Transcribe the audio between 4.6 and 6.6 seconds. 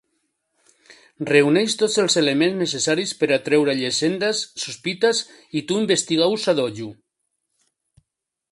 sospites i tu-investiga-hos a